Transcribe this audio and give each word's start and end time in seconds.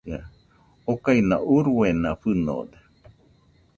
Okaina 0.91 1.35
uruena 1.55 2.09
fɨnode. 2.21 2.77